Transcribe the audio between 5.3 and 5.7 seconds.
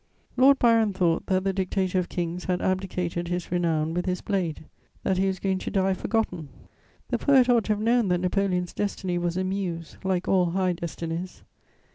going to